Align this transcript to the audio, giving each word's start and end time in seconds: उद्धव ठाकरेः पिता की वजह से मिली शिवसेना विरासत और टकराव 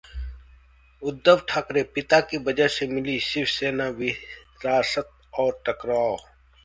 उद्धव 1.01 1.41
ठाकरेः 1.49 1.85
पिता 1.95 2.19
की 2.21 2.37
वजह 2.47 2.67
से 2.67 2.87
मिली 2.87 3.19
शिवसेना 3.19 3.87
विरासत 3.99 5.11
और 5.39 5.61
टकराव 5.67 6.17